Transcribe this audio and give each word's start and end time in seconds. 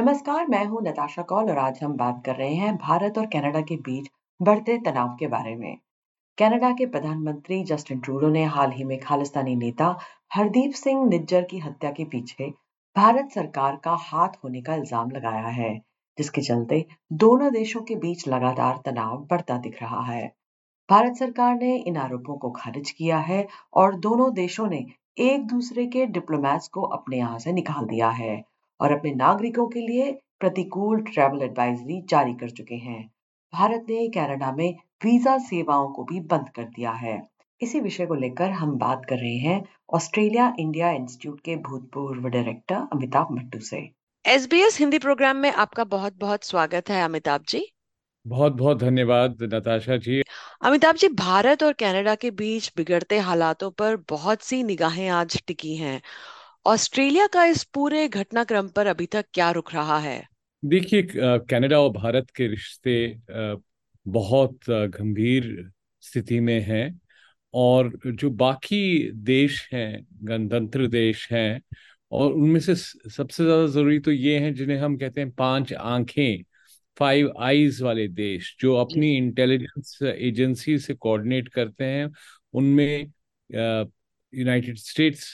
नमस्कार, 0.00 0.46
मैं 0.48 0.64
हूँ 0.64 0.80
नताशा 0.82 1.22
कौल 1.22 1.50
और 1.50 1.58
आज 1.58 1.78
हम 1.82 1.96
बात 1.96 2.22
कर 2.26 2.36
रहे 2.36 2.54
हैं 2.54 2.76
भारत 2.76 3.18
और 3.18 3.26
कनाडा 3.26 3.60
के 3.60 3.76
बीच 3.78 4.08
बढ़ते 4.40 4.76
तनाव 4.78 5.08
के 5.20 5.26
बारे 5.26 5.54
में। 5.56 5.76
कनाडा 6.38 6.70
के 6.70 6.86
प्रधानमंत्री 6.86 7.62
जस्टिन 7.64 7.98
ट्रूडो 8.00 8.28
ने 8.28 8.44
हाल 8.54 8.70
ही 8.72 8.84
में 8.84 8.98
खालिस्तानी 9.00 9.54
नेता 9.56 9.88
हरदीप 10.34 10.74
सिंह 10.74 11.04
निज्जर 11.06 11.42
की 11.42 11.58
हत्या 11.58 11.90
के 11.90 12.04
पीछे 12.04 12.48
भारत 12.96 13.28
सरकार 13.34 13.76
का 13.84 13.96
हाथ 14.02 14.42
होने 14.44 14.62
का 14.62 14.74
इल्ज़ाम 14.74 15.10
लगाया 15.10 15.48
है, 15.48 15.74
जिसके 16.18 16.40
चलते 16.40 16.84
दोनों 17.14 17.52
देशों 17.52 17.82
के 17.82 17.96
बीच 17.96 18.26
लगातार 18.28 18.80
तनाव 18.84 19.26
बढ़ता 19.30 19.58
दिख 19.58 19.82
रहा 19.82 20.02
है। 20.04 20.26
भारत 20.88 21.16
सरकार 21.16 21.54
ने 21.54 21.76
इन 21.78 21.96
आरोपों 21.98 22.38
को 22.38 22.50
खारिज 22.52 22.90
किया 22.90 23.18
है 23.20 23.46
और 23.74 24.00
दोनों 24.00 24.32
देशों 24.34 24.68
ने 24.68 24.84
एक 25.20 25.46
दूसरे 25.46 25.86
के 25.86 26.06
डिप्लोमैट्स 26.08 26.68
को 26.68 26.82
अपने 26.90 27.18
यहाँ 27.18 27.38
से 27.38 27.52
निकाल 27.52 27.86
दिया 27.86 28.08
है। 28.12 28.42
और 28.80 28.92
अपने 28.92 29.14
नागरिकों 29.14 29.66
के 29.68 29.80
लिए 29.80 30.12
प्रतिकूल 30.40 31.00
ट्रैवल 31.02 31.42
एडवाइजरी 31.42 32.00
जारी 32.08 32.34
कर 32.34 32.50
चुके 32.50 32.74
हैं। 32.74 33.10
भारत 33.52 33.86
ने 33.90 34.08
कनाडा 34.08 34.52
में 34.52 34.74
वीज़ा 35.04 35.38
सेवाओं 35.38 35.88
को 35.88 36.04
भी 36.04 36.20
बंद 36.20 36.48
कर 36.48 36.64
दिया 36.64 36.90
है। 36.90 37.20
इसी 37.60 37.80
विषय 37.80 38.06
को 38.06 38.14
लेकर 38.14 38.50
हम 38.50 38.76
बात 38.78 39.02
कर 39.08 39.16
रहे 39.16 39.36
हैं 39.36 39.62
ऑस्ट्रेलिया 39.94 40.52
इंडिया 40.58 40.90
इंस्टीट्यूट 40.90 41.40
के 41.40 41.56
भूतपूर्व 41.56 42.28
डायरेक्टर 42.28 42.74
अमिताभ 42.74 43.28
मट्टू 43.32 43.58
से। 43.58 43.90
एसबीएस 44.24 44.78
हिंदी 44.78 44.98
प्रोग्राम 44.98 45.36
में 45.36 45.52
आपका 45.52 45.84
बहुत 45.84 46.18
बहुत 46.18 46.44
स्वागत 46.44 46.90
है 46.90 47.02
अमिताभ 47.04 47.44
जी। 47.48 47.72
बहुत 48.26 48.52
बहुत 48.52 48.78
धन्यवाद 48.78 49.36
नताशा 49.42 49.96
जी। 49.96 50.22
अमिताभ 50.62 50.96
जी 50.96 51.08
भारत 51.08 51.62
और 51.62 51.72
कनाडा 51.72 52.14
के 52.14 52.30
बीच 52.30 52.72
बिगड़ते 52.76 53.18
हालातों 53.18 53.70
पर 53.70 53.96
बहुत 54.08 54.42
सी 54.42 54.62
निगाहें 54.62 55.08
आज 55.08 55.42
टिकी 55.46 55.76
हैं। 55.76 56.00
ऑस्ट्रेलिया 56.66 57.26
का 57.26 57.44
इस 57.44 57.62
पूरे 57.64 58.08
घटनाक्रम 58.08 58.68
पर 58.68 58.86
अभी 58.86 59.06
तक 59.06 59.26
क्या 59.34 59.50
रुख 59.50 59.74
रहा 59.74 59.98
है? 59.98 60.28
देखिए 60.64 61.06
कनाडा 61.16 61.78
और 61.80 61.90
भारत 61.90 62.30
के 62.30 62.46
रिश्ते 62.46 63.20
बहुत 64.06 64.58
गंभीर 64.70 65.70
स्थिति 66.00 66.40
में 66.40 66.60
हैं 66.60 67.00
और 67.54 67.92
जो 68.06 68.30
बाकी 68.30 69.10
देश 69.12 69.68
हैं 69.72 70.06
गणतंत्र 70.22 70.86
देश 70.86 71.32
हैं 71.32 71.60
और 72.12 72.32
उनमें 72.32 72.60
से 72.60 72.74
सबसे 72.74 73.44
ज़्यादा 73.44 73.66
ज़रूरी 73.66 73.98
तो 73.98 74.10
ये 74.10 74.38
हैं 74.38 74.54
जिन्हें 74.54 74.78
हम 74.78 74.96
कहते 74.96 75.20
हैं 75.20 75.30
पाँच 75.30 75.72
आँखें 75.72 76.42
फाइव 76.98 77.32
आईज 77.40 77.80
वाले 77.82 78.06
देश 78.08 78.56
जो 78.60 78.74
अपनी 78.76 79.16
इंटेलिजेंस 79.16 79.98
एजेंसी 80.02 80.78
से 80.78 80.94
कोऑर्डिनेट 80.94 81.48
करते 81.48 81.84
हैं। 81.84 82.10
उनमें 82.54 83.12
यूनाइटेड 84.32 84.76
स्टेट्स 84.76 85.24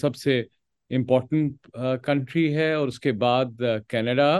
सबसे 0.00 0.40
इम्पोर्टेंट 0.90 1.56
कंट्री 2.04 2.48
है 2.52 2.74
और 2.78 2.88
उसके 2.88 3.12
बाद 3.12 3.56
कनाडा 3.90 4.30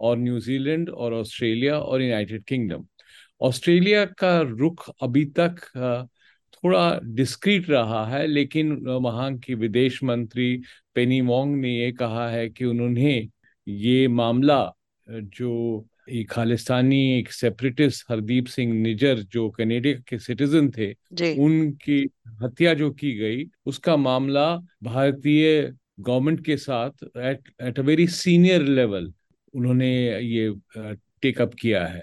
और 0.00 0.18
न्यूजीलैंड 0.18 0.90
और 0.90 1.14
ऑस्ट्रेलिया 1.14 1.78
और 1.78 2.02
यूनाइटेड 2.02 2.44
किंगडम 2.44 2.84
ऑस्ट्रेलिया 3.40 4.04
का 4.18 4.40
रुख 4.40 4.88
अभी 5.02 5.24
तक 5.38 5.60
थोड़ा 6.54 7.00
डिस्क्रीट 7.04 7.68
रहा 7.70 8.04
है 8.06 8.26
लेकिन 8.26 8.72
वहाँ 9.02 9.36
की 9.38 9.54
विदेश 9.54 10.02
मंत्री 10.02 10.56
पेनी 10.94 11.20
मोंग 11.20 11.56
ने 11.56 11.76
ये 11.76 11.90
कहा 11.92 12.28
है 12.30 12.48
कि 12.48 12.64
उन्होंने 12.64 13.28
ये 13.66 14.08
मामला 14.08 14.60
जो 15.06 15.86
एक 16.10 16.30
खालिस्तानी 16.30 17.00
एक 17.18 17.32
सेपरेटिस्ट 17.32 18.10
हरदीप 18.10 18.46
सिंह 18.46 18.72
निजर 18.74 19.20
जो 19.32 19.48
कनेडिया 19.50 20.00
के 20.08 20.18
सिटीजन 20.18 20.70
थे 20.70 20.92
उनकी 21.44 22.00
हत्या 22.42 22.74
जो 22.74 22.90
की 22.90 23.12
गई 23.12 23.44
उसका 23.66 23.96
मामला 23.96 24.54
भारतीय 24.82 25.72
गवर्नमेंट 25.98 26.44
के 26.44 26.56
साथ 26.56 27.04
at 27.04 27.48
at 27.62 27.78
a 27.78 27.82
very 27.82 28.06
senior 28.06 28.62
level 28.62 29.12
उन्होंने 29.54 29.90
ये 30.20 30.52
टेक 31.22 31.40
अप 31.40 31.54
किया 31.60 31.86
है। 31.86 32.02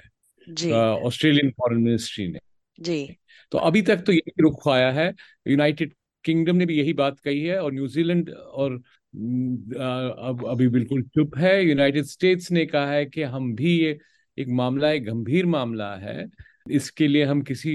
ऑस्ट्रेलियन 0.72 1.50
फॉरेन 1.51 1.81
मिनिस्ट्री 1.81 2.28
ने। 2.28 2.39
जी। 2.79 3.16
तो 3.51 3.57
अभी 3.57 3.81
तक 3.81 3.97
तो 3.97 4.11
यही 4.11 4.41
रुख 4.41 4.67
आया 4.67 4.91
है। 4.91 5.13
यूनाइटेड 5.47 5.94
किंगडम 6.25 6.55
ने 6.55 6.66
भी 6.66 6.78
यही 6.78 6.94
बात 6.94 7.19
कही 7.19 7.44
है 7.44 7.59
और 7.59 7.73
न्यूजीलैंड 7.73 8.29
और 8.29 8.73
अब 8.73 10.45
अभी 10.50 10.67
बिल्कुल 10.67 11.01
चुप 11.05 11.38
है। 11.38 11.63
यूनाइटेड 11.66 12.03
स्टेट्स 12.05 12.51
ने 12.51 12.66
कहा 12.66 12.91
है 12.91 13.05
कि 13.05 13.23
हम 13.23 13.53
भी 13.55 13.78
ये 13.79 13.97
एक 14.38 14.47
मामला 14.51 14.91
एक 14.91 15.05
गंभीर 15.05 15.45
मामला 15.45 15.94
है। 15.95 16.25
इसके 16.72 17.07
लिए 17.07 17.23
हम 17.23 17.41
किसी 17.41 17.73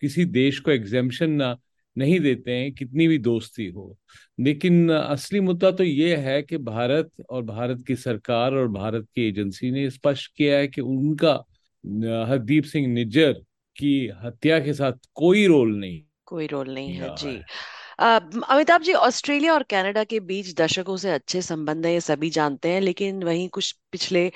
किसी 0.00 0.24
देश 0.26 0.58
को 0.58 0.70
एग्जेम्पन 0.70 1.30
ना 1.32 1.56
नहीं 1.98 2.20
देते 2.20 2.52
हैं 2.52 2.72
कितनी 2.72 3.08
भी 3.08 3.18
दोस्ती 3.18 3.66
हो। 3.66 3.96
लेकिन 4.40 4.90
असली 4.92 5.40
मुद्दा 5.40 5.70
तो 5.70 5.84
ये 5.84 6.16
है 6.16 6.42
कि 6.42 6.58
भारत 6.58 7.10
और 7.30 7.42
भारत 7.42 7.84
की 7.86 7.96
सरकार 7.96 8.54
और 8.54 8.68
भारत 8.68 9.06
की 9.14 9.28
एजेंसी 9.28 9.70
ने 9.70 9.90
स्पष्ट 9.90 10.32
किया 10.36 10.58
है 10.58 10.68
कि 10.68 10.80
उनका 10.80 11.32
हरदीप 12.28 12.64
सिंह 12.64 12.86
निज्जर 12.86 13.32
की 13.76 14.10
हत्या 14.24 14.60
के 14.60 14.74
साथ 14.74 14.92
कोई 15.14 15.46
रोल 15.46 15.76
नहीं 15.76 16.02
कोई 16.24 16.46
रोल 16.46 16.74
नहीं 16.74 16.88
है 16.88 17.16
जी। 17.16 17.40
अमिताभ 18.00 18.82
जी, 18.82 18.92
ऑस्ट्रेलिया 18.94 19.52
और 19.54 19.62
कनाडा 19.70 20.02
के 20.04 20.18
बीच 20.20 20.54
दशकों 20.56 20.96
से 20.96 21.10
अच्छे 21.10 21.40
संबंध 21.42 21.86
है, 21.86 21.92
ये 21.92 22.00
सभी 22.00 22.28
जानते 22.30 22.68
हैं, 22.68 22.80
लेकिन 22.80 23.22
वहीं 23.24 23.48
कुछ 23.48 23.70
पिछले 23.92 24.30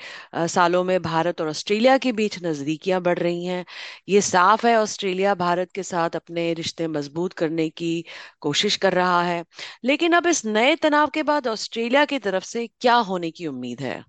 सालों 0.49 0.83
में 0.83 1.01
भारत 1.01 1.41
और 1.41 1.47
ऑस्ट्रेलिया 1.49 1.97
के 1.97 2.11
बीच 2.11 2.37
नजदीकियाँ 2.43 3.01
बढ़ 3.01 3.19
रही 3.19 3.45
हैं। 3.45 3.65
ये 4.09 4.21
साफ़ 4.21 4.65
है, 4.67 4.75
ऑस्ट्रेलिया 4.77 5.33
भारत 5.35 5.71
के 5.71 5.83
साथ 5.83 6.15
अपने 6.15 6.53
रिश्ते 6.53 6.87
मज़बूत 6.87 7.33
करने 7.33 7.69
की 7.71 8.03
कोशिश 8.41 8.75
कर 8.77 8.93
रहा 8.93 9.21
है। 9.23 9.43
लेकिन 9.85 10.13
अब 10.13 10.27
इस 10.27 10.45
नए 10.45 10.75
तनाव 10.75 11.09
के 11.09 11.23
बाद 11.23 11.47
ऑस्ट्रेलिया 11.47 12.05
की 12.05 12.19
तरफ़ 12.19 12.43
से 12.45 12.67
क्या 12.81 12.95
होने 13.09 13.31
की 13.31 13.47
उम्मीद 13.47 13.81
है? 13.81 14.03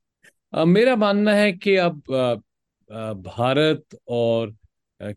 मेरा 0.67 0.97
मानना 0.97 1.33
है 1.35 1.53
कि 1.53 1.77
अब 1.77 2.03
भारत 3.25 3.99
और 4.09 4.55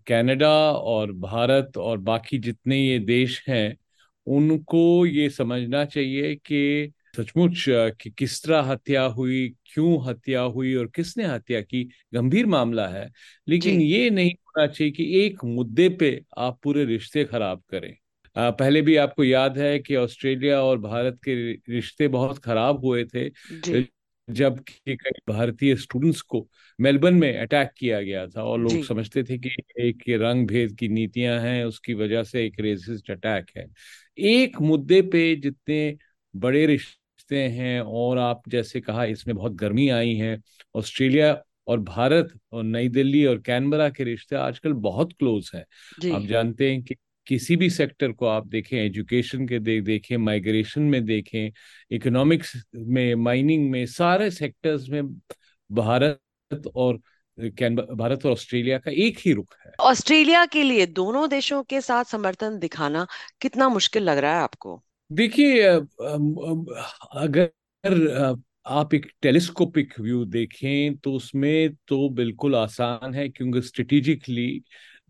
कनाडा 0.07 0.49
और 0.71 1.11
भारत 1.11 1.77
और 1.77 1.97
बाकी 1.97 2.37
जितने 2.39 2.77
ये 2.77 2.97
देश 2.99 3.43
हैं 3.49 3.75
उनको 4.27 5.05
ये 5.05 5.29
समझना 5.29 5.85
चाहिए 5.85 6.35
कि 6.35 6.91
सचमुच 7.17 7.65
कि 7.69 8.09
किस 8.11 8.43
तरह 8.43 8.61
हत्या 8.61 9.03
हुई 9.03 9.47
क्यों 9.65 10.05
हत्या 10.05 10.41
हुई 10.41 10.73
और 10.75 10.87
किसने 10.87 11.23
हत्या 11.25 11.61
की 11.61 11.83
गंभीर 12.13 12.45
मामला 12.45 12.87
है। 12.87 13.09
लेकिन 13.47 13.81
ये 13.81 14.09
नहीं 14.09 14.31
होना 14.31 14.67
चाहिए 14.67 14.91
कि 14.93 15.05
एक 15.21 15.43
मुद्दे 15.45 15.89
पे 15.89 16.19
आप 16.37 16.59
पूरे 16.63 16.85
रिश्ते 16.85 17.23
खराब 17.25 17.63
करें। 17.69 17.95
आ, 18.35 18.49
पहले 18.51 18.81
भी 18.81 18.95
आपको 18.95 19.23
याद 19.23 19.57
है 19.57 19.79
कि 19.79 19.95
ऑस्ट्रेलिया 19.95 20.61
और 20.61 20.79
भारत 20.79 21.19
के 21.23 21.35
रिश्ते 21.73 22.07
बहुत 22.07 22.37
खराब 22.37 22.85
हुए 22.85 23.05
थे 23.05 23.29
जब 24.27 24.59
कई 24.87 24.95
भारतीय 25.29 25.75
स्टूडेंट्स 25.75 26.21
को 26.21 26.47
मेलबर्न 26.79 27.15
में 27.15 27.37
अटैक 27.37 27.71
किया 27.77 28.01
गया 28.01 28.27
था 28.27 28.43
और 28.43 28.59
लोग 28.59 28.83
समझते 28.83 29.23
थे 29.23 29.37
कि 29.37 29.49
एक 29.79 30.03
रंग 30.09 30.47
भेद 30.47 30.75
की 30.75 30.87
नीतियाँ 30.87 31.39
हैं 31.41 31.63
उसकी 31.65 31.93
वजह 31.93 32.23
से 32.23 32.45
एक 32.45 32.59
रेसिस्ट 32.59 33.11
अटैक 33.11 33.49
है। 33.57 33.65
एक 34.19 34.59
मुद्दे 34.61 35.01
पे 35.03 35.35
जितने 35.35 35.97
बड़े 36.33 36.65
रिश्ते 36.65 37.43
हैं 37.49 37.79
और 37.81 38.17
आप 38.17 38.41
जैसे 38.49 38.81
कहा 38.81 39.03
इसमें 39.05 39.35
बहुत 39.35 39.53
गर्मी 39.53 39.87
आई 39.89 40.13
है 40.15 40.37
ऑस्ट्रेलिया 40.75 41.33
और 41.67 41.79
भारत 41.81 42.33
और 42.51 42.63
नई 42.63 42.89
दिल्ली 42.89 43.25
और 43.25 43.39
कैनबरा 43.41 43.89
के 43.89 44.03
रिश्ते 44.03 44.35
आजकल 44.35 44.73
बहुत 44.81 45.13
क्लोज 45.13 45.51
हैं। 45.55 45.65
आप 46.11 46.25
जानते 46.25 46.71
हैं 46.71 46.81
कि 46.83 46.95
किसी 47.27 47.55
भी 47.55 47.69
सेक्टर 47.69 48.11
को 48.11 48.25
आप 48.25 48.47
देखें 48.47 48.77
एजुकेशन 48.77 49.47
के 49.47 49.59
देख 49.59 49.83
देखें 49.83 50.15
माइग्रेशन 50.17 50.81
में 50.83 51.03
देखें 51.05 51.51
इकोनॉमिक्स 51.91 52.53
में 52.75 53.13
माइनिंग 53.15 53.69
में 53.71 53.85
सारे 53.87 54.29
सेक्टर्स 54.31 54.87
में 54.89 55.01
भारत 55.69 56.67
और 56.75 56.99
भारत 57.39 58.25
और 58.25 58.31
ऑस्ट्रेलिया 58.31 58.77
का 58.77 58.91
एक 58.91 59.17
ही 59.19 59.33
रुख 59.33 59.55
है। 59.65 59.71
ऑस्ट्रेलिया 59.79 60.45
के 60.45 60.63
लिए 60.63 60.85
दोनों 60.85 61.29
देशों 61.29 61.63
के 61.63 61.81
साथ 61.81 62.03
समर्थन 62.03 62.59
दिखाना 62.59 63.07
कितना 63.41 63.69
मुश्किल 63.69 64.03
लग 64.03 64.17
रहा 64.17 64.35
है 64.35 64.41
आपको? 64.41 64.83
देखिए 65.11 65.61
अगर 67.13 67.49
आप 68.67 68.93
एक 68.93 69.05
टेलीस्कोपिक 69.21 69.93
व्यू 69.99 70.25
देखें 70.25 70.97
तो 70.97 71.13
उसमें 71.13 71.75
तो 71.87 72.09
बिल्कुल 72.09 72.55
आसान 72.55 73.13
है 73.13 73.29
क्योंकि 73.29 73.61
स्ट्रेटेजिकली 73.61 74.63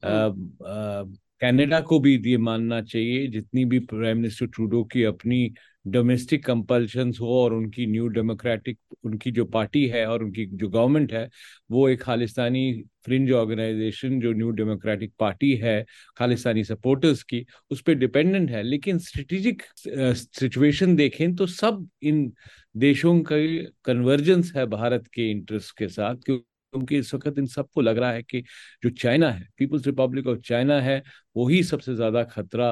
कनाडा 0.05 1.79
को 1.81 1.99
भी 1.99 2.21
ये 2.25 2.37
मानना 2.37 2.81
चाहिए 2.81 3.27
जितनी 3.27 3.65
भी 3.65 3.79
प्राइम 3.79 4.17
मिनिस्टर 4.17 4.45
ट्रूडो 4.45 4.83
की 4.83 5.03
अपनी 5.03 5.53
डोमेस्टिक 5.91 6.45
कंपल्शन 6.45 7.11
हो 7.19 7.27
और 7.35 7.53
उनकी 7.53 7.85
न्यू 7.87 8.07
डेमोक्रेटिक 8.09 8.77
उनकी 9.05 9.31
जो 9.31 9.45
पार्टी 9.47 9.85
है 9.87 10.05
और 10.07 10.23
उनकी 10.23 10.45
जो 10.47 10.69
गवर्नमेंट 10.69 11.13
है, 11.13 11.29
वो 11.69 11.87
एक 11.89 12.01
खालिस्तानी 12.01 12.71
फ्रिंज 13.05 13.31
ऑर्गेनाइजेशन 13.33 14.19
जो 14.21 14.33
न्यू 14.33 14.49
डेमोक्रेटिक 14.51 15.13
पार्टी 15.19 15.53
है, 15.55 15.85
खालिस्तानी 16.17 16.63
सपोर्टर्स 16.63 17.23
की, 17.23 17.45
उस 17.71 17.81
पर 17.81 17.93
डिपेंडेंट 17.95 18.51
है। 18.51 18.63
लेकिन 18.63 18.99
स्ट्रेटिजिक 18.99 19.63
सिचुएशन 19.77 20.95
देखें 20.95 21.35
तो 21.35 21.47
सब 21.47 21.87
इन 22.03 22.31
देशों 22.77 23.19
का 23.23 23.35
कन्वर्जेंस 23.85 24.51
है 24.55 24.65
भारत 24.67 25.07
के 25.13 25.29
इंटरेस्ट 25.31 25.77
के 25.77 25.87
साथ, 25.89 26.15
क्योंकि 26.15 26.45
क्योंकि 26.73 26.97
इस 26.97 27.13
वक्त 27.13 27.37
इन 27.39 27.45
सबको 27.47 27.81
लग 27.81 27.97
रहा 27.97 28.11
है 28.11 28.23
कि 28.23 28.41
जो 28.83 28.89
चाइना 28.91 29.29
है 29.31 29.47
पीपुल्स 29.57 29.85
रिपब्लिक 29.85 30.27
ऑफ़ 30.27 30.39
चाइना 30.39 30.79
है 30.81 31.01
वही 31.37 31.61
सबसे 31.63 31.95
ज़्यादा 31.95 32.23
खतरा 32.25 32.71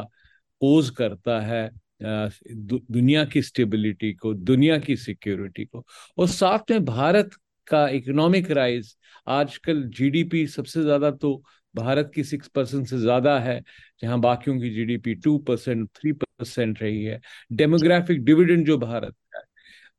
पोज 0.61 0.89
करता 0.89 1.39
है 1.41 1.69
दुनिया 2.01 3.23
की 3.25 3.41
स्टेबिलिटी 3.41 4.13
को, 4.13 4.33
दुनिया 4.33 4.77
की 4.79 4.95
सिक्योरिटी 4.97 5.65
को। 5.65 5.85
और 6.17 6.27
साथ 6.29 6.71
में 6.71 6.85
भारत 6.85 7.29
का 7.67 7.87
इकोनॉमिक 7.89 8.51
राइज 8.51 8.95
आजकल 9.27 9.83
जीडीपी 9.89 10.45
सबसे 10.47 10.81
ज़्यादा 10.83 11.11
तो 11.13 11.41
भारत 11.75 12.11
की 12.15 12.23
सिक्स 12.23 12.47
परसेंट 12.47 12.87
से 12.87 12.97
ज़्यादा 12.97 13.37
है, 13.39 13.61
जहाँ 14.01 14.19
बाकियों 14.19 14.59
की 14.59 14.69
GDP 14.69 15.15
two 15.15 15.37
percent 15.39 15.87
three 15.95 16.11
percent 16.13 16.81
रही 16.81 17.03
है। 17.03 17.19
डेमोग्राफिक 17.53 18.23
डिविडेंड 18.25 18.65
जो 18.67 18.77
भारत 18.77 19.15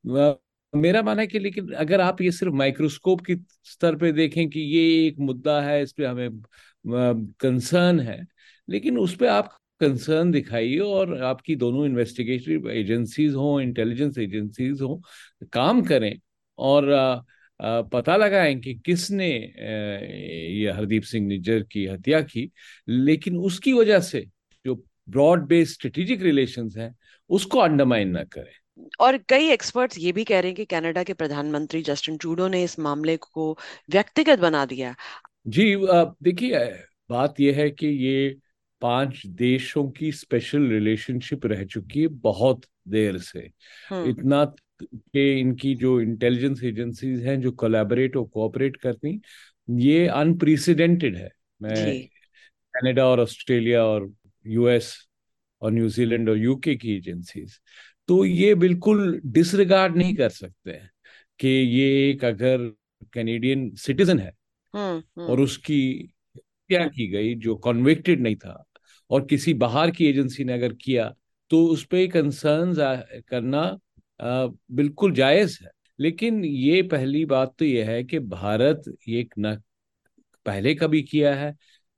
का 0.06 0.38
मेरा 0.72 1.02
मानना 1.02 1.22
है 1.22 1.26
कि 1.26 1.38
लेकिन 1.38 1.72
अगर 1.74 2.00
आप 2.00 2.20
ये 2.22 2.30
सिर्फ़ 2.32 2.54
माइक्रोस्कोप 2.54 3.20
की 3.26 3.34
स्तर 3.64 3.96
पे 3.96 4.10
देखें 4.12 4.48
कि 4.50 4.60
ये 4.60 5.06
एक 5.06 5.18
मुद्दा 5.20 5.60
है, 5.62 5.82
इस 5.82 5.92
पर 5.92 6.04
हमें 6.04 6.40
कंसर्न 7.40 8.00
है, 8.00 8.26
लेकिन 8.68 8.98
उस 8.98 9.16
पर 9.16 9.26
आप 9.28 9.56
कंसर्न 9.80 10.30
दिखाइए 10.30 10.78
और 10.78 11.22
आपकी 11.22 11.56
दोनों 11.56 11.84
इन्वेस्टिगेटिव 11.86 12.70
एजेंसीज 12.70 13.34
हों 13.34 13.60
इंटेलिजेंस 13.60 14.18
एजेंसीज 14.18 14.80
हों 14.80 14.98
काम 15.52 15.82
करें। 15.82 16.14
और 16.58 16.92
आ, 16.92 17.20
आ, 17.60 17.80
पता 17.82 18.16
लगाएँ 18.16 18.54
कि 18.60 18.74
किसने 18.74 19.30
ये 19.30 20.70
हरदीप 20.70 21.02
सिंह 21.02 21.26
निज्जर 21.26 21.62
की 21.62 21.86
हत्या 21.86 22.20
की 22.20 22.50
लेकिन 22.88 23.36
उसकी 23.36 23.72
वजह 23.72 24.00
से 24.00 24.24
जो 24.66 24.74
ब्रॉड 25.08 25.46
बेस्ड 25.46 25.72
स्ट्रेटेजिक 25.72 26.22
रिलेशंस 26.22 26.76
हैं 26.76 26.94
उसको 27.30 27.58
अंडरमाइन 27.58 28.08
ना 28.08 28.22
करें। 28.24 28.86
और 29.00 29.16
कई 29.28 29.48
एक्सपर्ट्स 29.50 29.98
ये 29.98 30.12
भी 30.12 30.24
कह 30.24 30.40
रहे 30.40 30.48
हैं 30.48 30.56
कि 30.56 30.64
कनाडा 30.64 31.02
के 31.02 31.12
प्रधानमंत्री 31.12 31.82
जस्टिन 31.82 32.16
ट्रूडो 32.16 32.48
ने 32.48 32.62
इस 32.64 32.78
मामले 32.78 33.16
को 33.16 33.56
व्यक्तिगत 33.90 34.38
बना 34.38 34.64
दिया। 34.66 34.94
जी 35.46 35.74
देखिए 35.78 36.58
बात 37.10 37.40
यह 37.40 37.56
है 37.56 37.70
कि 37.70 37.86
ये 37.86 38.36
पाँच 38.80 39.26
देशों 39.26 39.90
की 39.90 40.12
स्पेशल 40.12 40.68
रिलेशनशिप 40.68 41.46
रह 41.46 41.64
चुकी 41.64 42.00
है 42.00 42.06
बहुत 42.06 42.64
देर 42.88 43.18
से। 43.18 43.50
हम्म। 43.88 44.10
इतना 44.10 44.44
के 44.82 45.40
इनकी 45.40 45.74
जो 45.74 46.00
इंटेलिजेंस 46.00 46.62
एजेंसीज 46.64 47.26
हैं 47.26 47.40
जो 47.40 47.52
कोलैबोरेट 47.52 48.16
और 48.16 48.24
कोऑपरेट 48.24 48.76
करती 48.76 49.20
ये 49.70 50.06
अनप्रेसिडेंटेड 50.06 51.16
है। 51.16 51.30
मैं 51.62 52.08
कनाडा 52.74 53.06
और 53.06 53.20
ऑस्ट्रेलिया 53.20 53.84
और 53.84 54.12
यूएस 54.46 55.08
और 55.62 55.72
न्यूजीलैंड 55.72 56.28
और 56.28 56.38
यूके 56.38 56.74
की 56.76 56.96
एजेंसीज 56.96 57.58
तो 58.08 58.24
ये 58.24 58.54
बिल्कुल 58.54 59.20
डिसरिगार्ड 59.26 59.96
नहीं 59.96 60.14
कर 60.14 60.28
सकते 60.28 60.70
हैं 60.70 60.90
कि 61.38 61.48
ये 61.48 62.10
एक 62.10 62.24
अगर 62.24 62.72
कैनेडियन 63.12 63.70
सिटीजन 63.74 64.18
है 64.18 64.32
हम्म, 64.74 64.98
हम्म। 64.98 65.26
और 65.26 65.40
उसकी 65.40 66.12
क्या 66.36 66.86
की 66.86 67.06
गई 67.06 67.34
जो 67.34 67.56
कन्विक्टेड 67.56 68.20
नहीं 68.20 68.36
था 68.36 68.64
और 69.10 69.26
किसी 69.26 69.54
बाहर 69.54 69.90
की 69.90 70.06
एजेंसी 70.06 70.44
ने 70.44 70.52
अगर 70.52 70.72
किया 70.72 71.14
तो 71.50 71.66
उस 71.66 71.84
पर 71.84 72.06
कंसर्न 72.06 72.74
करना 73.28 73.78
आ, 74.20 74.46
बिल्कुल 74.72 75.12
जायज़ 75.12 75.58
है। 75.64 75.70
लेकिन 76.00 76.44
ये 76.44 76.82
पहली 76.82 77.24
बात 77.24 77.54
तो 77.58 77.64
यह 77.64 77.90
है 77.90 78.04
कि 78.04 78.18
भारत 78.18 78.82
ये 79.08 79.28
न 79.38 79.62
पहले 80.46 80.74
कभी 80.74 81.02
किया 81.02 81.34
है 81.34 81.56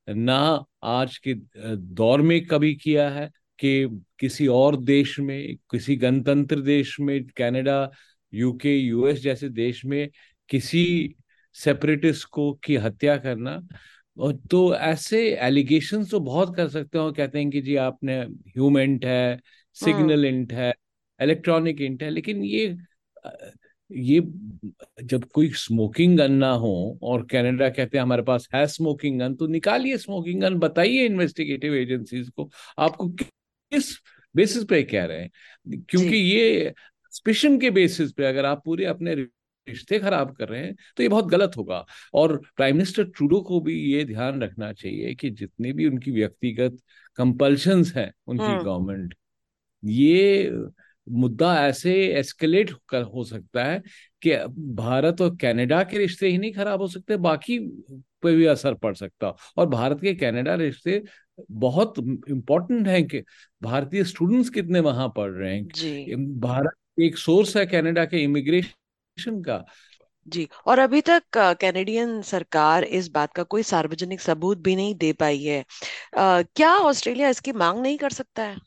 ना 0.09 0.65
आज 0.83 1.17
के 1.17 1.33
दौर 1.75 2.21
में 2.21 2.45
कभी 2.45 2.75
किया 2.75 3.09
है 3.09 3.31
कि 3.59 4.03
किसी 4.19 4.47
और 4.47 4.77
देश 4.83 5.19
में 5.19 5.55
किसी 5.55 5.95
गणतंत्र 5.95 6.61
देश 6.61 6.99
में 6.99 7.27
कनाडा 7.27 7.91
यूके 8.33 8.77
यूएस 8.77 9.19
जैसे 9.19 9.49
देश 9.49 9.85
में 9.85 10.09
किसी 10.49 11.15
सेपरेटिस्ट 11.53 12.27
को 12.27 12.53
की 12.53 12.75
हत्या 12.75 13.17
करना 13.17 13.61
और 14.17 14.35
तो 14.51 14.75
ऐसे 14.75 15.35
एलिगेशन 15.35 16.05
तो 16.05 16.19
बहुत 16.19 16.55
कर 16.55 16.67
सकते 16.67 16.97
हो 16.97 17.11
कहते 17.11 17.39
हैं 17.39 17.49
कि 17.49 17.61
जी 17.61 17.75
आपने 17.75 18.21
ह्यूम 18.21 18.79
इंट 18.79 19.05
है। 19.05 19.39
सिग्नल 19.73 20.25
इंट 20.25 20.53
है 20.53 20.73
इलेक्ट्रॉनिक 21.21 21.81
इंट 21.81 22.03
है 22.03 22.09
लेकिन 22.09 22.43
ये 22.43 22.77
ये 23.91 24.21
जब 25.03 25.23
कोई 25.23 25.49
स्मोकिंग 25.49 26.17
गन 26.17 26.31
ना 26.31 26.51
हो 26.51 26.99
और 27.03 27.25
कनाडा 27.25 27.69
कहते 27.69 27.97
हैं 27.97 28.03
हमारे 28.03 28.21
पास 28.21 28.47
है 28.55 28.67
स्मोकिंग 28.67 29.19
गन 29.19 29.35
तो 29.35 29.47
निकालिए 29.47 29.97
स्मोकिंग 29.97 30.41
गन 30.41 30.55
बताइए 30.55 31.05
इन्वेस्टिगेटिव 31.05 31.75
एजेंसीज 31.75 32.29
को 32.29 32.49
आपको 32.79 33.09
किस 33.09 33.99
बेसिस 34.35 34.63
पे 34.63 34.83
कह 34.83 35.05
रहे 35.05 35.21
हैं? 35.21 35.31
क्योंकि 35.81 36.15
ये 36.15 36.73
सस्पिशन 37.11 37.59
के 37.59 37.69
बेसिस 37.69 38.11
पे 38.11 38.25
अगर 38.25 38.45
आप 38.45 38.61
पूरे 38.65 38.85
अपने 38.85 39.15
रिश्ते 39.67 39.99
खराब 39.99 40.35
कर 40.35 40.49
रहे 40.49 40.61
हैं 40.61 40.75
तो 40.97 41.03
ये 41.03 41.09
बहुत 41.09 41.27
गलत 41.27 41.57
होगा। 41.57 41.85
और 42.13 42.35
प्राइम 42.57 42.75
मिनिस्टर 42.75 43.03
ट्रूडो 43.05 43.41
को 43.41 43.59
भी 43.61 43.73
ये 43.93 44.03
ध्यान 44.05 44.41
रखना 44.43 44.71
चाहिए 44.73 45.13
कि 45.15 45.29
जितने 45.31 45.73
भी 45.73 45.85
उनकी 45.85 46.11
व्यक्तिगत 46.11 46.77
कंपल्शंस 47.17 47.93
हैं 47.95 48.11
उनकी 48.27 48.63
गवर्नमेंट 48.63 49.13
हम्म। 49.83 49.91
ये 49.91 50.51
मुद्दा 51.07 51.53
ऐसे 51.67 51.93
एस्केलेट 52.07 52.71
कर 52.89 53.01
हो 53.03 53.23
सकता 53.23 53.63
है 53.63 53.81
कि 54.21 54.35
भारत 54.75 55.21
और 55.21 55.35
कनाडा 55.35 55.83
के 55.83 55.97
रिश्ते 55.97 56.27
ही 56.27 56.37
नहीं 56.37 56.51
खराब 56.53 56.81
हो 56.81 56.87
सकते 56.87 57.17
बाकी 57.17 57.57
पे 58.23 58.35
भी 58.35 58.45
असर 58.45 58.73
पड़ 58.73 58.93
सकता। 58.95 59.35
और 59.57 59.67
भारत 59.69 60.01
के 60.01 60.13
कनाडा 60.15 60.55
रिश्ते 60.55 61.01
बहुत 61.51 61.93
इम्पोर्टेंट 62.29 62.87
है 62.87 63.01
कि 63.03 63.23
भारतीय 63.61 64.03
स्टूडेंट्स 64.03 64.49
कितने 64.49 64.79
वहाँ 64.79 65.07
पढ़ 65.15 65.31
रहे 65.31 65.55
हैं। 65.55 66.39
भारत 66.39 66.99
एक 67.01 67.17
सोर्स 67.17 67.55
है 67.57 67.65
कनाडा 67.65 68.05
के 68.05 68.23
इमिग्रेशन 68.23 68.73
का। 69.19 69.65
जी 70.27 70.47
और 70.65 70.79
अभी 70.79 71.01
तक 71.01 71.23
कैनेडियन 71.37 72.21
सरकार 72.21 72.83
इस 72.83 73.07
बात 73.07 73.33
का 73.33 73.43
कोई 73.43 73.63
सार्वजनिक 73.63 74.21
सबूत 74.21 74.57
भी 74.57 74.75
नहीं 74.75 74.95
दे 74.95 75.13
पाई 75.13 75.43
है। 75.43 75.65
आ, 76.17 76.41
क्या 76.41 76.75
ऑस्ट्रेलिया 76.75 77.29
इसकी 77.29 77.51
मांग 77.51 77.81
नहीं 77.81 77.97
कर 77.97 78.09
सकता 78.09 78.43
है? 78.43 78.57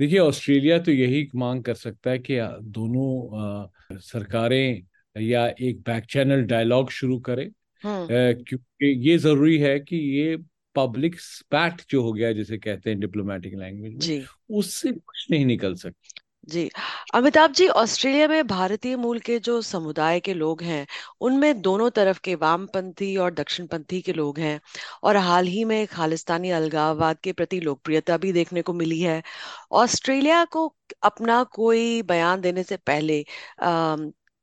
देखिए 0.00 0.18
ऑस्ट्रेलिया 0.18 0.78
तो 0.78 0.92
यही 0.92 1.28
मांग 1.34 1.64
कर 1.64 1.74
सकता 1.74 2.10
है 2.10 2.18
कि 2.18 2.38
दोनों 2.62 3.68
सरकारें 3.92 4.82
या 5.20 5.46
एक 5.60 5.80
बैक 5.80 6.04
चैनल 6.04 6.42
डायलॉग 6.42 6.90
शुरू 6.90 7.18
करें। 7.18 7.50
हम्म। 7.82 8.06
क्योंकि 8.42 9.10
ये 9.10 9.18
ज़रूरी 9.18 9.58
है 9.58 9.80
कि 9.80 9.96
ये 9.96 10.36
पब्लिक 10.74 11.20
स्पैट 11.20 11.82
जो 11.90 12.02
हो 12.02 12.12
गया 12.12 12.32
जिसे 12.32 12.58
कहते 12.58 12.90
हैं 12.90 13.00
डिप्लोमेटिक 13.00 13.54
लैंग्वेज 13.54 14.10
में 14.10 14.24
उससे 14.50 14.92
कुछ 14.92 15.26
नहीं 15.30 15.46
निकल 15.46 15.74
सकता। 15.74 16.20
जी 16.48 16.68
अमिताभ 17.14 17.52
जी 17.52 17.66
ऑस्ट्रेलिया 17.68 18.26
में 18.28 18.46
भारतीय 18.46 18.96
मूल 18.96 19.18
के 19.20 19.38
जो 19.38 19.60
समुदाय 19.62 20.20
के 20.20 20.34
लोग 20.34 20.62
हैं 20.62 20.86
उनमें 21.20 21.60
दोनों 21.62 21.88
तरफ़ 21.90 22.20
के 22.24 22.34
वामपंथी 22.34 23.16
और 23.16 23.34
दक्षिणपंथी 23.34 24.00
के 24.02 24.12
लोग 24.12 24.38
हैं 24.38 24.60
और 25.02 25.16
हाल 25.16 25.46
ही 25.46 25.64
में 25.64 25.86
खालिस्तानी 25.86 26.50
अलगाववाद 26.50 27.18
के 27.24 27.32
प्रति 27.32 27.60
लोकप्रियता 27.60 28.16
भी 28.16 28.32
देखने 28.32 28.62
को 28.62 28.72
मिली 28.72 29.00
है। 29.00 29.22
ऑस्ट्रेलिया 29.72 30.44
को 30.44 30.66
अपना 31.02 31.42
कोई 31.44 32.02
बयान 32.02 32.40
देने 32.40 32.62
से 32.62 32.76
पहले 32.76 33.20
आ, 33.62 33.96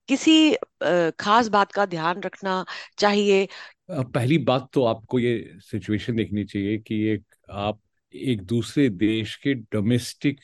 किसी 0.10 0.54
आ, 0.54 1.10
खास 1.20 1.48
बात 1.48 1.72
का 1.72 1.86
ध्यान 1.86 2.22
रखना 2.22 2.64
चाहिए? 2.98 3.48
पहली 3.92 4.38
बात 4.38 4.70
तो 4.74 4.84
आपको 4.84 5.20
ये 5.20 5.38
सिचुएशन 5.62 6.16
देखनी 6.16 6.44
चाहिए 6.46 6.78
कि 6.78 7.02
एक 7.08 7.24
आप 7.50 7.80
एक 8.14 8.42
दूसरे 8.42 8.90
देश 8.90 9.36
के 9.36 9.54
डोमेस्टिक 9.54 10.40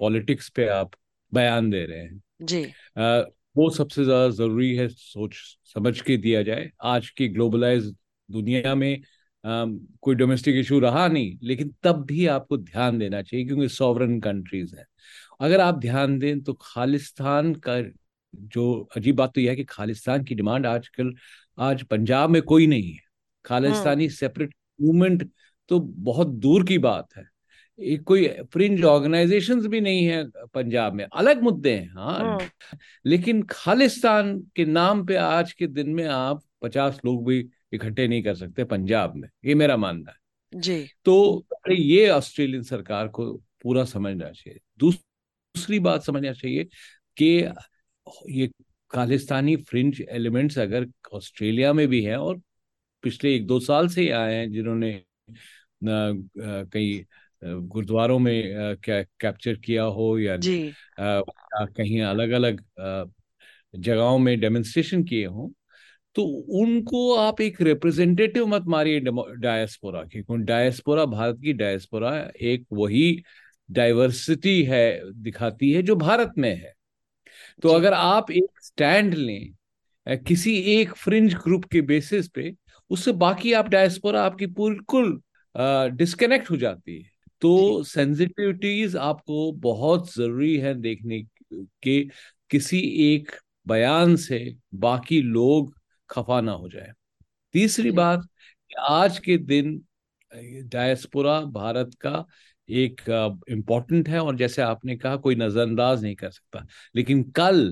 पॉलिटिक्स 0.00 0.48
पे 0.48 0.66
आप 0.68 0.90
बयान 1.32 1.70
दे 1.70 1.84
रहे 1.84 1.98
हैं। 1.98 2.22
जी। 2.42 2.62
आ, 2.98 3.20
वो 3.56 3.68
सबसे 3.70 4.04
ज़्यादा 4.04 4.28
ज़रूरी 4.28 4.74
है 4.76 4.88
सोच 4.88 5.34
समझ 5.74 6.00
के 6.00 6.16
दिया 6.16 6.42
जाए। 6.42 6.70
आज 6.82 7.08
की 7.10 7.28
ग्लोबलाइज 7.28 7.94
दुनिया 8.28 8.74
में 8.74 9.00
आ, 9.44 9.64
कोई 10.00 10.14
डोमेस्टिक 10.14 10.56
इशू 10.56 10.78
रहा 10.80 11.06
नहीं 11.08 11.38
लेकिन 11.42 11.74
तब 11.82 12.04
भी 12.06 12.26
आपको 12.26 12.56
ध्यान 12.58 12.98
देना 12.98 13.22
चाहिए 13.22 13.46
क्योंकि 13.46 13.68
सॉवरन 13.68 14.18
कंट्रीज़ 14.20 14.74
हैं। 14.76 14.84
अगर 15.40 15.60
आप 15.60 15.78
ध्यान 15.78 16.18
दें 16.18 16.40
तो 16.40 16.52
खालिस्तान 16.54 17.54
का 17.54 17.80
जो 18.34 18.88
अजीब 18.96 19.16
बात 19.16 19.34
तो 19.34 19.40
यह 19.40 19.50
है 19.50 19.56
कि 19.56 19.64
खालिस्तान 19.64 20.24
की 20.24 20.34
डिमांड 20.34 20.66
आजकल 20.66 21.12
आज 21.58 21.82
पंजाब 21.82 22.30
में 22.30 22.40
कोई 22.42 22.66
नहीं 22.66 22.92
है। 22.92 22.98
खालिस्तानी 23.44 24.08
सेपरेट 24.10 24.54
मूवमेंट 24.80 25.28
तो 25.70 25.78
बहुत 25.80 26.28
दूर 26.38 26.64
की 26.66 26.78
बात 26.78 27.16
है। 27.16 27.24
कोई 27.80 28.26
फ्रिंज 28.52 28.82
ऑर्गेनाइजेशंस 28.84 29.66
भी 29.66 29.80
नहीं 29.80 30.04
है 30.06 30.24
पंजाब 30.54 30.94
में। 30.94 31.04
अलग 31.04 31.42
मुद्दे 31.42 31.72
हैं 31.72 31.88
हाँ, 31.88 32.18
हाँ। 32.18 32.48
लेकिन 33.06 33.42
खालिस्तान 33.42 34.38
के 34.56 34.64
नाम 34.64 35.04
पे 35.06 35.16
आज 35.16 35.52
के 35.52 35.66
दिन 35.66 35.90
में 35.90 36.04
आप 36.04 36.42
पचास 36.62 37.00
लोग 37.04 37.26
भी 37.26 37.38
इकट्ठे 37.72 38.06
नहीं 38.08 38.22
कर 38.22 38.34
सकते 38.34 38.64
पंजाब 38.64 39.14
में। 39.16 39.28
ये 39.44 39.54
मेरा 39.54 39.76
मानना 39.76 40.10
है। 40.10 40.60
जी। 40.60 40.86
तो 41.04 41.46
ये 41.70 42.08
ऑस्ट्रेलियन 42.10 42.62
सरकार 42.62 43.08
को 43.08 43.32
पूरा 43.62 43.84
समझना 43.84 44.30
चाहिए। 44.30 44.60
दूसरी 44.78 45.78
बात 45.78 46.04
समझना 46.04 46.32
चाहिए 46.32 46.64
कि 47.16 47.48
ये 48.28 48.50
खालिस्तानी 48.90 49.56
फ्रिंज 49.56 50.00
एलिमेंट्स 50.10 50.58
अगर 50.58 50.86
ऑस्ट्रेलिया 51.12 51.72
में 51.72 51.86
भी 51.88 52.02
हैं 52.04 52.16
और 52.16 52.40
पिछले 53.02 53.34
एक 53.34 53.46
दो 53.46 53.60
साल 53.60 53.88
से 53.88 54.08
आए 54.10 54.34
हैं 54.34 54.50
जिन्होंने 54.52 55.02
कई 55.84 57.04
गुरुद्वारों 57.42 58.18
में 58.18 58.76
क्या 58.76 59.02
कैप्चर 59.20 59.54
किया 59.56 59.82
हो 59.84 60.18
या 60.18 60.36
कहीं 61.00 62.00
अलग 62.02 62.30
अलग 62.30 62.60
जगहों 63.76 64.18
में 64.18 64.38
डेमोन्स्ट्रेशन 64.40 65.02
किए 65.04 65.26
हों 65.26 65.48
तो 66.16 66.24
उनको 66.62 67.14
आप 67.16 67.40
एक 67.40 67.60
रिप्रेजेंटेटिव 67.62 68.46
मत 68.46 68.64
मारिए 68.68 69.00
डायस्पोरा 69.38 70.02
की 70.04 70.22
क्योंकि 70.22 70.44
डायस्पोरा 70.44 71.04
भारत 71.06 71.38
की 71.42 71.52
डायस्पोरा 71.52 72.12
एक 72.42 72.66
वही 72.72 73.22
डाइवर्सिटी 73.68 74.62
है 74.64 74.84
दिखाती 75.22 75.72
है 75.72 75.82
जो 75.82 75.96
भारत 75.96 76.34
में 76.38 76.54
है। 76.54 76.74
तो 77.62 77.70
अगर 77.70 77.94
आप 77.94 78.30
एक 78.30 78.60
स्टैंड 78.62 79.14
लें 79.14 79.72
किसी 80.26 80.56
एक 80.72 80.94
फ्रिंज 80.96 81.34
ग्रुप 81.34 81.64
के 81.64 81.80
बेसिस 81.82 82.28
पे 82.28 82.52
उससे 82.90 83.12
बाकी 83.14 83.52
आप 83.52 83.68
डायस्पोरा 83.68 84.22
आपकी 84.24 84.46
बिल्कुल 84.60 85.20
डिस्कनेक्ट 85.96 86.50
हो 86.50 86.56
जाती 86.56 87.02
है। 87.02 87.09
तो 87.42 87.82
सेंसिटिविटीज 87.84 88.96
आपको 88.98 89.50
बहुत 89.60 90.12
ज़रूरी 90.14 90.56
है 90.56 90.74
देखने 90.74 91.22
के 91.82 92.02
किसी 92.50 92.80
एक 93.04 93.30
बयान 93.66 94.16
से 94.16 94.38
बाकी 94.76 95.20
लोग 95.22 95.74
खफा 96.10 96.40
ना 96.40 96.52
हो 96.52 96.68
जाए। 96.68 96.92
तीसरी 97.54 97.90
बात 97.92 98.26
आज 98.80 99.18
के 99.18 99.36
दिन 99.38 99.80
डायस्पोरा 100.68 101.40
भारत 101.52 101.94
का 102.00 102.24
एक 102.68 103.00
इम्पोर्टेंट 103.50 104.08
है 104.08 104.20
और 104.20 104.36
जैसे 104.36 104.62
आपने 104.62 104.96
कहा 104.96 105.16
कोई 105.16 105.34
नजरअंदाज 105.34 106.02
नहीं 106.02 106.14
कर 106.14 106.30
सकता। 106.30 106.66
लेकिन 106.94 107.22
कल 107.30 107.70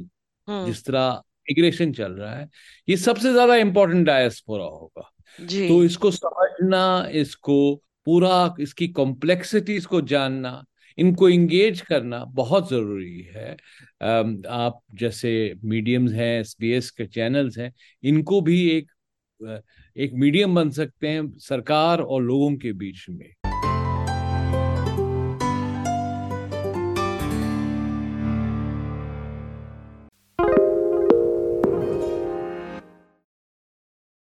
जिस 0.48 0.84
तरह 0.84 1.22
इमिग्रेशन 1.50 1.92
चल 1.92 2.12
रहा 2.12 2.34
है 2.34 2.48
ये 2.88 2.96
सबसे 2.96 3.32
ज़्यादा 3.32 3.56
इम्पोर्टेंट 3.56 4.06
डायस्पोरा 4.06 4.64
होगा। 4.64 5.10
जी। 5.38 5.68
तो 5.68 5.82
इसको 5.84 6.10
समझना 6.10 7.08
इसको 7.12 7.58
पूरा 8.08 8.54
इसकी 8.60 8.86
कॉम्प्लेक्सिटीज 8.90 9.86
को 9.86 10.00
जानना, 10.02 10.64
इनको 10.98 11.28
इंगेज 11.28 11.80
करना 11.80 12.24
बहुत 12.34 12.68
ज़रूरी 12.70 13.20
है। 13.34 13.50
आप 14.50 14.80
जैसे 14.94 15.32
मीडियम्स 15.64 16.12
हैं 16.12 16.38
एसबीएस 16.40 16.90
के 16.90 17.06
चैनल्स 17.08 17.58
हैं, 17.58 17.72
इनको 18.02 18.40
भी 18.40 18.68
एक 18.70 18.90
एक 19.96 20.12
मीडियम 20.14 20.54
बन 20.54 20.70
सकते 20.70 21.08
हैं 21.08 21.28
सरकार 21.38 22.00
और 22.00 22.22
लोगों 22.22 22.54
के 22.56 22.72
बीच 22.74 23.04
में। 23.10 23.30